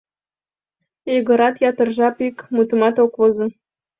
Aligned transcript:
—Егорат 1.15 1.55
ятыр 1.69 1.87
жап 1.97 2.17
ик 2.27 2.37
мутымат 2.55 2.95
ок 3.03 3.13
возо. 3.19 3.45